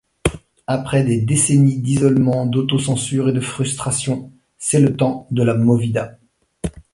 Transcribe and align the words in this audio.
Après 0.65 1.03
des 1.03 1.21
décennies 1.21 1.77
d'isolement, 1.79 2.47
d'auto-censure 2.47 3.29
et 3.29 3.33
de 3.33 3.39
frustrations, 3.39 4.31
c'est 4.57 4.79
le 4.79 4.95
temps 4.97 5.27
de 5.29 5.43
la 5.43 5.53
Movida. 5.53 6.17